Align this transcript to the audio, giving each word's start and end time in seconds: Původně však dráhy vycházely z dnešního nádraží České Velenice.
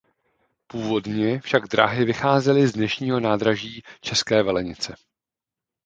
Původně 0.67 1.39
však 1.39 1.63
dráhy 1.67 2.05
vycházely 2.05 2.67
z 2.67 2.71
dnešního 2.71 3.19
nádraží 3.19 3.83
České 4.01 4.43
Velenice. 4.43 4.95